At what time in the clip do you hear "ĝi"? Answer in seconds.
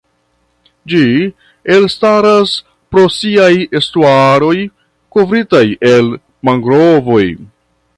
0.93-1.01